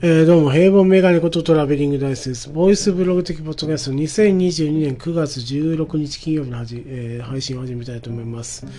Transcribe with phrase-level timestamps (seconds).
[0.00, 2.48] えー、どうも、平凡メガネことトラベリングダイスです。
[2.50, 8.64] ボイスブログ的ポッドキャスト2022年9月16日金曜日のはじ、えー、配信を始めたいと思います。
[8.64, 8.70] よ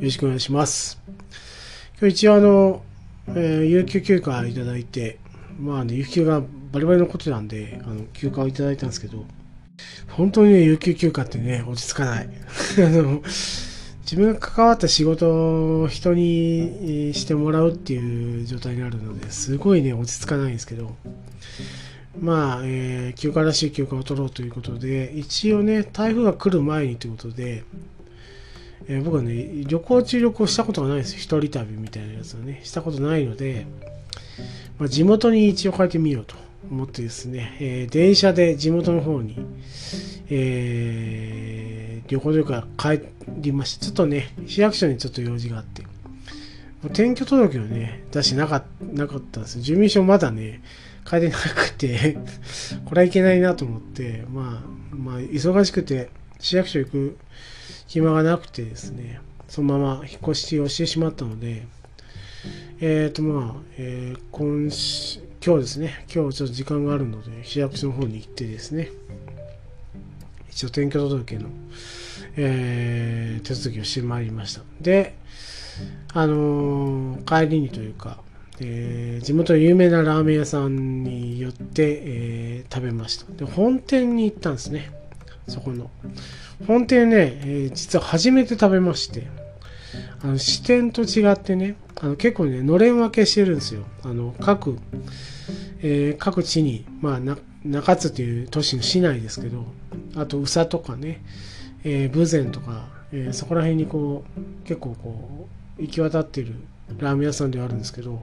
[0.00, 0.98] ろしくお願いします。
[2.00, 2.82] 今日一応あの、
[3.28, 5.18] えー、有給休暇いただいて、
[5.58, 6.40] まあね、有給が
[6.72, 9.24] バリバリのことなんで、あの、休暇をいただいたんですけど、
[10.08, 12.28] 本当にね、有給休暇ってね、落ち着かない。
[12.78, 13.22] あの、
[14.02, 20.94] 自分が関わった仕事を人にしてもらうっていう状態になるのですごいね落ち着かないんですけど。
[22.20, 27.64] まあ、えー、休暇らしい休暇を取ろうということで一応ね台風が来る前にということで、
[28.86, 31.18] えー、僕はね旅行中旅行したことがないですよ。
[31.18, 32.60] 一人旅みたいなやつはね。
[32.64, 33.66] したことないので、
[34.78, 36.36] まあ、地元に一応変えてみようと
[36.70, 39.38] 思ってですね、えー、電車で地元の方に、
[40.28, 41.31] えー、
[42.12, 43.00] 旅行というか帰
[43.38, 43.86] りました。
[43.86, 45.82] ちょっとね、市役所にちょっと用事があって、
[46.84, 49.60] 転居届をね、出してなかなかったんです。
[49.62, 50.62] 住民証まだね、
[51.10, 52.18] 変えてなくて
[52.84, 57.16] これはいけないなと思って、まあ、まあ、忙しくて、市役所行く
[57.86, 61.66] 暇がなくてですね、そのまま引っ越しをしてしまったので、
[62.80, 64.70] えっ、ー、とまあ、えー、今
[65.44, 68.90] 今日ですね、今日ちょっと時間があるので、市役所の方に行ってですね、
[70.52, 71.48] 一応転居届の、
[72.36, 74.60] えー、手続きをしてまいりました。
[74.80, 75.16] で、
[76.12, 78.18] あのー、帰りにというか、
[78.60, 83.32] えー、地元の有名なラーメン屋さんによって、えー、食べました。
[83.32, 84.92] で、本店に行ったんですね。
[85.48, 85.90] そこの。
[86.66, 89.26] 本店ね、えー、実は初めて食べまして、
[90.22, 93.84] あの支店と違ってね、あの結構ね、のれん分けしてるんですよ。
[94.02, 94.76] あの各、
[95.80, 97.20] えー、各地に、まあ、
[97.64, 99.64] 中津という都市の市内ですけど、
[100.16, 101.22] あと宇佐とかね、
[101.84, 106.54] えー、豊前とか、えー、そこら辺にこう結構こう行き渡ってる
[106.98, 108.22] ラーメン屋さんではあるんですけど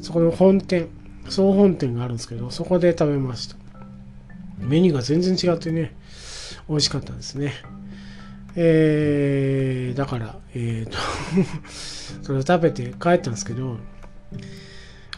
[0.00, 0.88] そこの本店
[1.28, 3.56] 総本店があるんですけどそこで食べました
[4.58, 5.94] メニューが全然違ってね
[6.68, 7.52] 美味しかったですね
[8.56, 10.98] えー、だからえー、と
[12.22, 13.78] それを食べて帰ったんですけど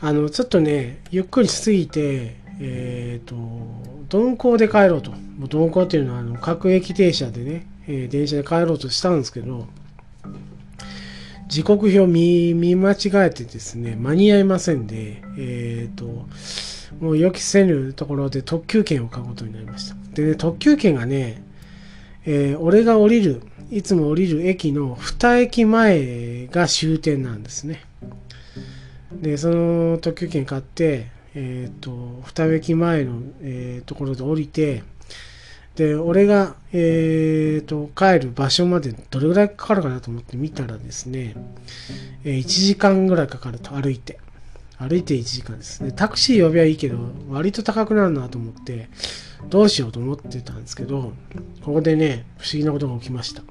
[0.00, 3.36] あのちょっとねゆっくりしすぎてえっ、ー、と
[4.10, 5.12] 鈍行で帰ろうと。
[5.46, 9.68] 鈍行っていうのはあの各駅停車でね、えー、電車で帰ろうとしたんですけど、
[11.46, 12.96] 時刻表見見間違
[13.26, 16.26] えてですね、間に合いませんで、えっ、ー、と、
[17.00, 19.96] もう予期せぬところで特急券を買うことになりました。
[20.14, 21.42] でね、特急券がね、
[22.30, 23.40] えー、俺が降りる、
[23.70, 27.86] いつも降りる駅の2駅前が終点なんですね。
[29.10, 34.82] で、その特急券買って、えっ、と、二駅前の、えー、ところで降りて、
[35.76, 41.34] で、俺が、えっ、と、帰る場所までどれぐらいかかるかなと思って見たらですね、
[42.24, 44.18] え、1時間ぐらいかかると、歩いて。
[44.76, 45.92] 歩いて1時間ですね。
[45.92, 46.98] タクシー呼びはいいけど、
[47.30, 48.90] 割と高くなるなと思って、
[49.46, 51.12] どうしようと思ってたんですけど、
[51.62, 53.42] ここでね、不思議なことが起きました。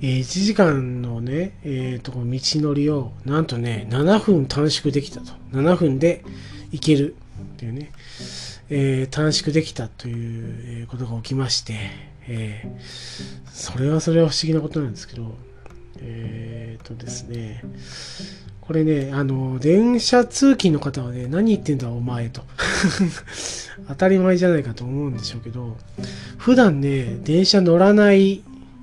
[0.00, 2.20] えー、1時間のね、えー、と、道
[2.68, 5.32] のりを、なんとね、7分短縮できたと。
[5.52, 6.24] 7分で
[6.72, 7.92] 行けるっていうね、
[8.70, 11.74] えー、短縮できたということが起きまして、
[12.26, 15.36] えー、それはそれは不思議なことなんですけど、
[16.02, 17.62] えっ、とですね、
[18.60, 22.42] これね、あの、電車通勤の方はね、何言ってんだお前と。
[23.90, 25.76] 当たり前じゃないかと思うんでしょうけど、
[26.38, 28.42] 普段ね、電車乗らない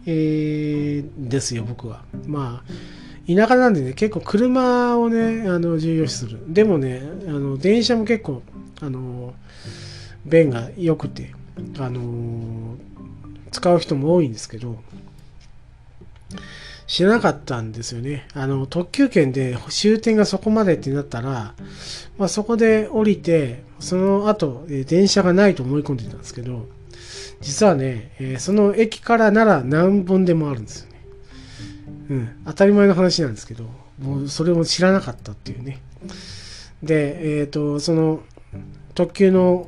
[0.09, 2.01] えー、ですよ、僕は。
[2.25, 6.39] まあ、田舎なんでね、結構車をね、あの、重要視する。
[6.47, 8.41] でもね、あの、電車も結構、
[8.79, 9.33] あの、
[10.25, 11.33] 便が良くて、
[11.77, 12.77] あの、
[13.51, 14.77] 使う人も多いんですけど、
[16.87, 18.27] 知らなかったんですよね。
[18.33, 21.53] あの、特急券で終点がそこまでってなったら、
[22.17, 26.67] まあ、そこで降りて、その後、え電車がないと思い込んでたんですけど、
[27.41, 30.97] 実はね、え、その駅からなら何本でもあるんですよね。
[32.09, 33.65] うん、当たり前の話なんですけど、
[33.99, 35.81] もうそれを知らなかったっていうね。
[36.81, 38.21] で、えっ、ー、と、その
[38.95, 39.67] 特急の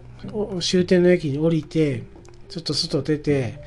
[0.62, 2.04] 終点の駅に降りて、
[2.50, 3.60] ちょっと外出て、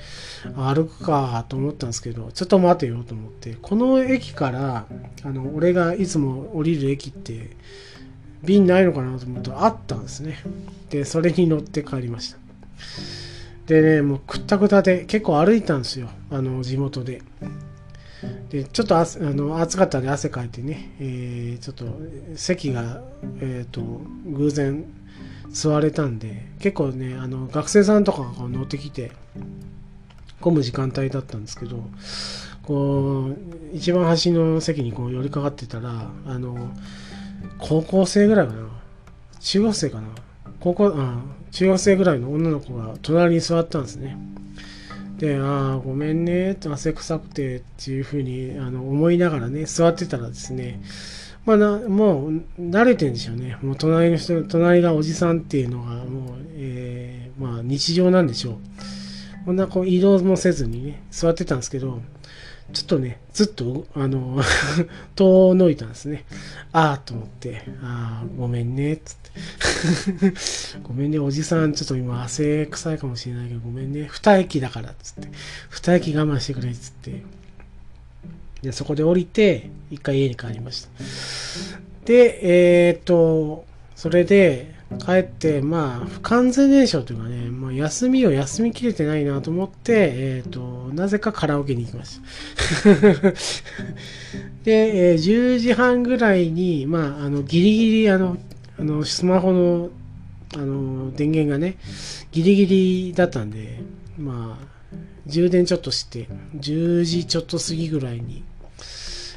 [0.56, 4.86] 歩くかと思ったんですけど、ちょっと待てよと思って、この駅から、
[5.22, 7.50] あの、俺がいつも降りる駅って、
[8.42, 10.36] 便ないのかなと思ったらあったんですね。
[10.90, 12.38] で、それに乗って帰りました。
[13.66, 17.22] でね、もうくったくたで結構歩いたんですよ、あの地元で。
[18.50, 21.86] でちょっとあの暑かったんで汗かいてね、えー、ちょっと
[22.36, 23.02] 席が、
[23.40, 23.80] えーと、
[24.26, 24.84] 偶然
[25.50, 29.12] 座れたんで結構ねあの学生さんとかが乗ってきて
[30.42, 31.82] 混む時間帯だったんですけど
[32.62, 33.36] こう
[33.74, 36.70] 一番端の席にこう寄りかかってたらあの
[37.58, 38.68] 高校生ぐらいかな。
[39.40, 40.08] 中学生かな。
[40.60, 44.16] 高校、あ中学生ぐらいの女の子が隣に座ったんですね。
[45.18, 50.82] で、ああ、ごめんね、って汗臭くてっていうふうにあの思いながらね、座ってたらですね、
[51.44, 53.58] まあな、もう慣れてんでしょうね。
[53.62, 58.56] もう隣の人、隣がおじさんっていうのがもう、えー、まあ日常なんでしょう。
[59.44, 62.00] こんなこう移動もせずにね、座ってたんですけど、
[62.72, 64.40] ちょっとね、ずっと、あの、
[65.14, 66.24] 遠のいたんですね。
[66.72, 69.30] ああ、と思って、ああ、ごめんね、つって。
[70.82, 75.28] ごめんね、おじさん、ちょっと今汗臭いかもしれないけど、ごめんね、二駅だから、つって。
[75.68, 77.22] 二駅我慢してくれ、つって。
[78.62, 80.88] で、そこで降りて、一回家に帰りました。
[82.06, 83.66] で、えー、っと、
[83.96, 92.20] それで、帰って、まあ、不完全燃焼というかね、まあ、休みを休みきれてないなと思って、えっ、と、なぜかカラオケに行きまし
[92.82, 93.30] た。
[94.64, 98.38] で、えー、10時半ぐらいに、まあ、あの、ギリギリ、あの、
[98.78, 99.90] あの、スマホの、
[100.54, 101.76] あの、電源がね、
[102.30, 103.80] ギリギリだったんで、
[104.18, 104.72] まあ、
[105.26, 108.44] 充電ちょっとして、10時ちょっと過ぎぐらいに、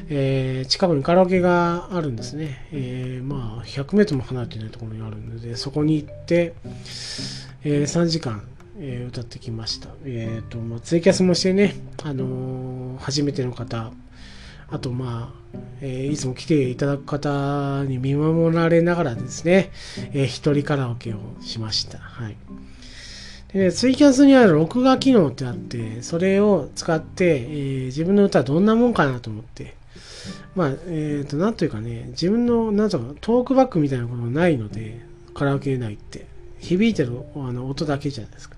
[0.10, 2.68] えー、近くにカラオケがあるんですね。
[2.72, 6.54] えー、まあ、100メートルも離れてないところにあるので、そこに行って、
[7.64, 8.44] えー、3時間、
[8.80, 9.90] えー、歌ってきました。
[10.06, 13.92] えっ、と、まあ、ツイキャスもしてね、あの初めての方、
[14.70, 19.72] あと、まあ、えいつも来ていただく方に見守られながらですね、
[20.14, 22.00] え一人カラオケをしました。
[22.00, 22.36] はい。
[23.56, 29.76] で、ツイキャスにある録画機能ってあって、それを使って、えー、自分の歌はどんなもんかなと思って、
[30.56, 35.00] まあ、えっ、ー、と、なんというかね、自分の、なんとか、トークバックみたいなことがないので、
[35.34, 36.26] カラオケ内って、
[36.60, 38.56] 響いてるあの音だけじゃないですか。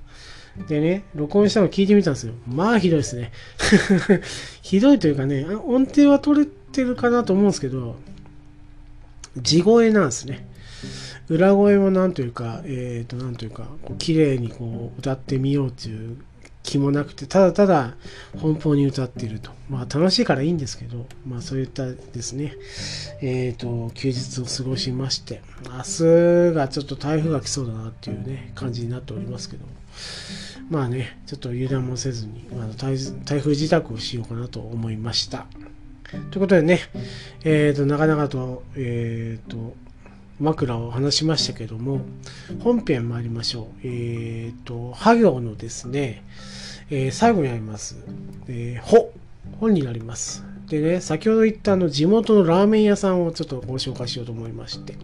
[0.67, 2.33] でね、録音したの聞いてみたんですよ。
[2.47, 3.31] まあ、ひどいですね。
[4.61, 7.95] ひどいというかね、音程は取れてるかなと思うんですけど、
[9.37, 10.47] 地声なんですね。
[11.29, 16.17] 裏声もなんというか、えっ、ー、と、なんというか、こう綺麗にこう歌ってみようという
[16.67, 17.95] 気もなくて、ただただ
[18.35, 19.51] 奔放に歌っていると。
[19.69, 22.55] まあ楽しいからいいんですけど、まあそういったですね、
[23.21, 29.65] えっ、ー、と、休日を過ごしまして、明日がちょっと台風が来そうだなっていうね、感じになっておりますけど、
[30.69, 32.97] まあね、ちょっと油断もせずに、まあ、台
[33.39, 35.47] 風自宅をしようかなと思いました。
[36.03, 36.81] ということでね、
[37.45, 39.73] えっ、ー、と、なかなかと、えっ、ー、と、
[40.39, 42.01] 枕を話しましたけども、
[42.59, 43.87] 本編参りましょう。
[43.87, 46.23] えっ、と、は行のですね、
[46.89, 47.97] えー、最後にあります。
[48.47, 49.11] えー、ほ、
[49.59, 50.43] 本になります。
[50.67, 54.95] でね、先ほど言ったあの地元のラーメン屋さんをちょっとご紹介しようと思いまして、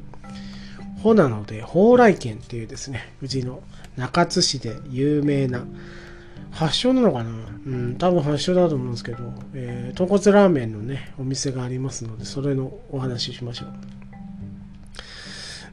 [1.01, 3.61] ほなので、蓬莱軒っていうですね、うちの
[3.97, 5.65] 中津市で有名な、
[6.51, 7.31] 発祥なのかな？
[7.65, 13.69] うん、多分発祥だと思うんですけど、えー、豚骨ラーメンのね、お店がありますので、それのお話ししましょう。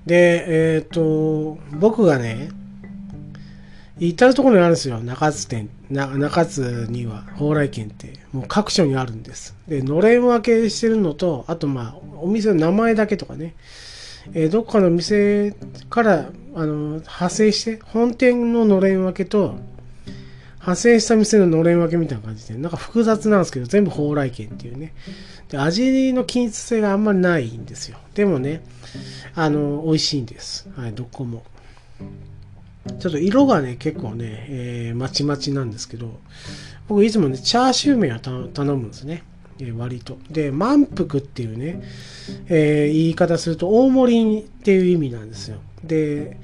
[0.06, 2.48] で、えっ、ー、と、僕がね、
[4.00, 4.98] 行ったところにあるんですよ。
[5.00, 5.68] 中津店。
[5.90, 9.54] 中津には、蓬莱軒って、もう各所にあるんです。
[9.68, 13.54] で、のれん分けしてるのと、あとまあ、お店の名前だけとかね、
[14.32, 15.54] えー、どっかの店
[15.90, 19.56] から、あの、派生して、本店ののれん分けと、
[20.54, 24.94] 派生した店ののれん分けみたいな感じで、なんか複雑なんですけど、全部蓬莱軒っていうね。
[25.50, 27.98] で、味の均一性があんまりないんですよ。
[28.14, 28.62] でもね、
[29.34, 30.70] あの、美味しいんです。
[30.76, 31.42] はい、どこも。
[32.98, 36.18] ちょっと色がね、結構ね、えー、まちまちなんですけど、
[36.88, 39.22] 僕いつもね、チャーシュー麺を頼むんですね。
[39.58, 40.18] えー、割と。
[40.30, 41.82] で、満腹っていうね、
[42.48, 45.58] えー、言い方すると大盛りっていう意味なんですよ。
[45.84, 46.38] で、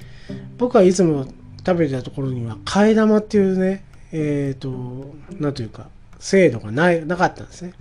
[0.58, 1.26] 僕はいつも
[1.66, 5.88] 食べてたところには、替え玉っていうね、えっ、ー、と、なんというか、
[6.18, 7.72] 精度がない、なかったんですね。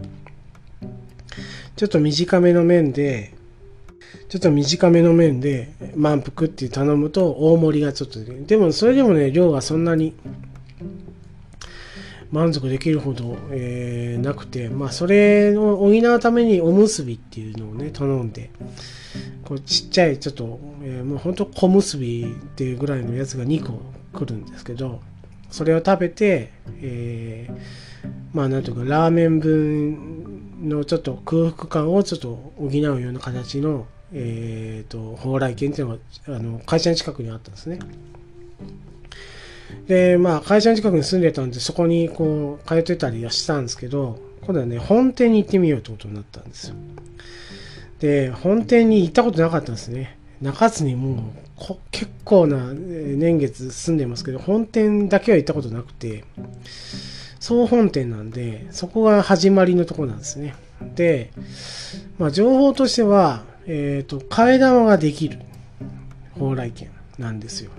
[1.76, 3.34] ちょっと短めの麺で、
[4.30, 10.14] ちょっと短めの麺で満腹って頼むと大盛りがちょっとでもそれでもね量がそんなに
[12.32, 18.50] 満足できるほど、えー、なくてまあそれを補うためにおむすびっていうのをね頼んで
[19.46, 23.80] こうちっちゃいちょっと、えー、もうほんと小結びっていうぐらいのやつが2個
[24.14, 25.02] 来るんですけど
[25.50, 37.80] それを食べて、えー、まあなんというかラーメン分のちょっと空腹感をちょっと補うような形のえっ、ー、と、蓬莱軒っていうのが、あの、会社の近くにあったんですね。
[39.88, 46.76] で、まあ、会社の近くに住んでたんで、そこにこう、通ってたりはしたんですけど、今度はね、本店に行ってみようってことになったんですよ。
[48.00, 50.18] で、本店に行ったことなかったんですね。
[50.42, 56.24] 中津にもう結構な年月住んでますけど、本店だけは行ったことなくて、
[57.40, 60.56] 総本店なんで、そこが始まりのとこなんですね。
[60.96, 61.32] で、
[62.20, 65.40] まあ、情報としては、えっ、と、替え玉ができる
[66.36, 67.72] 蓬莱券なんですよ。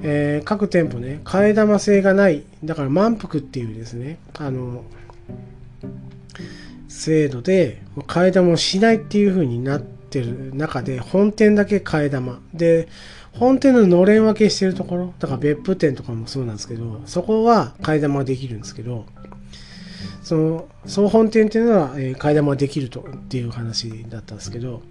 [0.00, 4.84] えー各店舗ね、替え玉制がない、だから満腹っていうですね、あの、
[6.88, 12.40] 制度で、替え玉をしないっていう風になってる中で、本店だけ替え玉。
[12.54, 12.88] で、
[13.32, 19.06] 本店ののれん分けしてるところ、だから別府店とかもそうなんですけど、そこは替え玉ができるんですけど、
[20.28, 24.82] その総本店っていうのは、えー替え玉ができるとっていう話だったんですけど、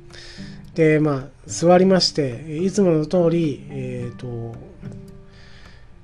[0.74, 4.56] で、まあ、座りまして、いつもの通り、えっ、と、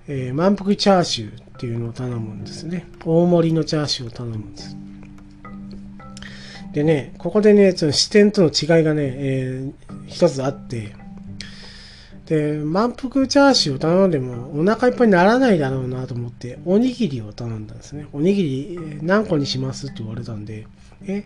[0.08, 2.86] えー満腹チャーシューっていうのを頼むんですね。
[3.06, 4.78] 大盛りのチャーシューを頼むんです。
[6.74, 9.74] でね、ここでね、その視点との違いがね、えー
[10.06, 10.96] 一つあって、
[12.25, 18.08] で、満腹チャーシューを頼んでもお腹いっぱいにならないだろうなと思って、おにぎりを頼んだんですね。
[18.13, 19.88] おにぎり何個にします？
[19.88, 20.65] って言われたんで、
[21.06, 21.25] え、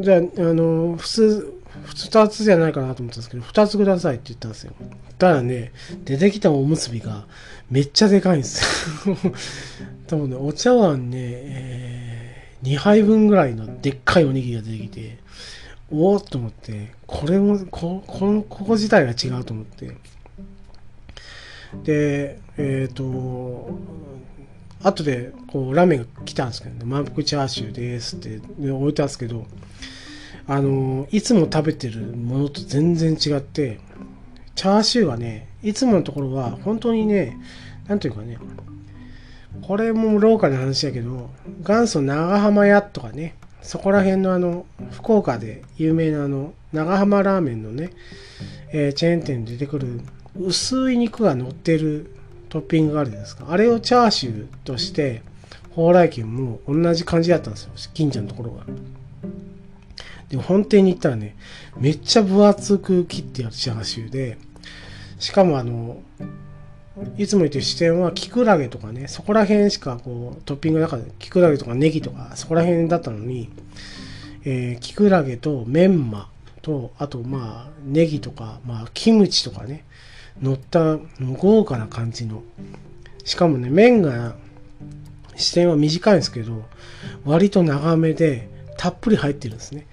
[0.00, 0.22] じゃあ、あ
[0.54, 1.52] の、普通、
[1.84, 4.72] 二つじゃないかなと思ったんですけど、二つくださいって言ったんですよ。
[5.18, 5.72] ただね、
[6.04, 7.26] 出てきたおむすびが
[7.70, 9.16] めっちゃでかいんですよ。
[10.08, 15.18] 多分ね、お茶碗ね、えー、2杯分ぐらいのでっかいおにぎりが出てきて、
[15.90, 19.96] おおと思って、これも、こ、この、ここ自体が違うと思って。
[21.84, 23.70] で、えっ、と、
[24.82, 29.46] 後で、こう、ラーメンが来たんですけどね、満腹チャーシューですってで置いてあるんですけど、
[30.48, 33.80] あの、いつも食べてるものと全然違って、
[34.54, 37.36] チャーシューはね、いつものところは本当にね、
[37.88, 38.38] なんていうかね、
[39.62, 43.34] これもローカルな話だけど、元祖長浜屋とかね、
[43.66, 47.90] そこら辺のあの、福岡で有名なあの、長浜ラーメンのね、
[48.72, 50.00] えーチェーン店で出てくる
[50.38, 52.12] 薄い肉が乗ってる
[52.48, 53.46] トッピングがあるじゃないですか。
[53.48, 55.22] あれをチャーシューとして、
[55.74, 57.72] 蓬莱軒も同じ感じだったんですよ。
[57.92, 58.64] 近所のところが。
[60.28, 61.36] で本店に行ったらね、
[61.76, 64.38] めっちゃ分厚く切ってあるチャーシューで、
[65.18, 66.00] しかもあの、
[67.18, 73.50] いつも言ってる視点はキクラゲとかね、そこら辺しかこうトッピングの中でキクラゲとかネギとかそこら辺だったのに、
[74.44, 76.30] えーキクラゲとメンマ
[76.62, 79.84] と、あとまあネギとか、まあキムチとかね、
[80.40, 82.42] 乗った豪華な感じの。
[83.24, 84.34] しかもね、麺が
[85.36, 86.64] 視点は短いんですけど、
[87.24, 88.48] 割と長めで
[88.78, 89.86] たっぷり入ってるんですね。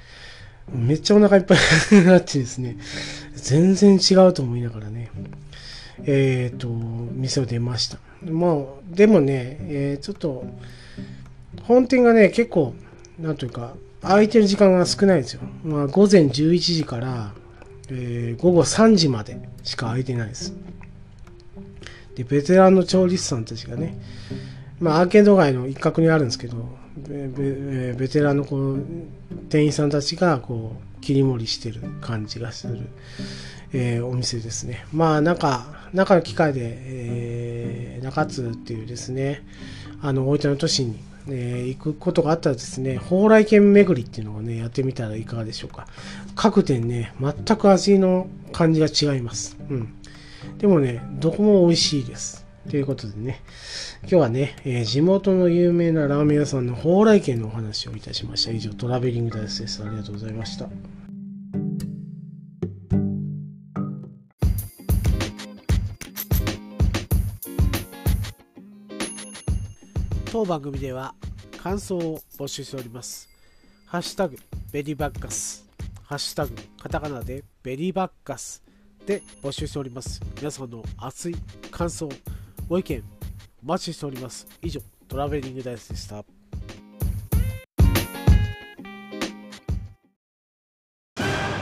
[0.72, 1.58] めっちゃお腹いっぱい
[1.92, 2.78] になってですね、
[3.36, 5.12] 全然違うと思いながらね、
[6.06, 7.98] えっ、と、店を出ました。
[8.26, 8.56] まあ、
[8.90, 10.46] でもね、えーちょっと、
[11.64, 12.74] 本店がね、結構、
[13.20, 15.42] なんというか、空いてる時間が少ないんですよ。
[15.64, 17.34] まあ、午前11時から、
[17.90, 20.54] えー午後3時までしか空いてないです。
[22.16, 24.00] で、ベテランの調理師さんたちがね、
[24.80, 26.58] まあ、アーケード街の一角にあるんですけど、
[26.98, 28.84] ベベベテランのこう
[29.50, 32.88] 店員さんたちがこう切り盛りしてる感じがする、
[33.74, 34.86] えーお店ですね。
[34.94, 39.44] まあ、中、中の機械で、えー中津っていうですね、
[40.02, 45.88] あの、大分の都市に、えー行くことがあったらですね、蓬莱軒巡りっていうのをね、やってみたらいかがでしょうか。
[46.36, 49.58] 各店ね、全く味の感じが違います。
[49.70, 49.94] うん。
[50.58, 52.46] でもね、どこも美味しいです。
[52.70, 53.42] ということでね、
[54.02, 58.52] 今日はね、えー地元の有名なラーメン屋さんの蓬莱軒のお話をいたしました。
[58.52, 59.82] 以上、トラベリングダイスです。
[59.84, 60.68] ありがとうございました。
[70.44, 71.16] 当番組では
[71.58, 73.30] 感想を募集しております。
[73.86, 74.38] ハッシュタグ
[74.74, 75.66] ベリーバッカス、
[76.04, 78.62] ハッシュタグカタカナでベリーバッカス
[79.06, 80.20] で募集しております。
[80.36, 81.36] 皆さんの熱い
[81.72, 82.10] 感想、
[82.68, 83.02] ご意見
[83.64, 84.46] お待ちしております。
[84.62, 86.26] 以上、トラベリングダイスでした。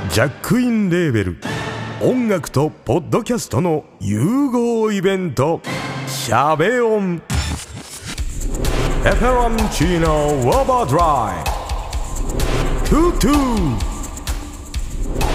[0.09, 1.37] ジャックインレーベル
[2.01, 5.61] 音楽とポッドキャストの融合イベント
[6.09, 7.21] 「シャベオン」
[9.03, 11.43] 「エフェロンチーノウォーバードライ」
[12.87, 13.75] 「トゥトゥ」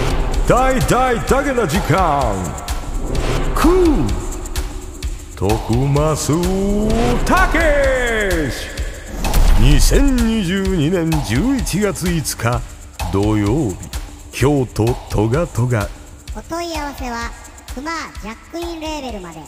[0.47, 2.33] 「大大だけな時間」
[3.53, 4.07] 「クー」
[5.35, 6.31] 「徳マス
[7.25, 8.69] たけし」
[9.59, 12.61] 2022年11月5日
[13.11, 13.75] 土曜日
[14.31, 15.89] 京都トガトガ
[16.33, 17.29] お問い合わせは
[17.75, 19.41] クマジャックインレーベルまで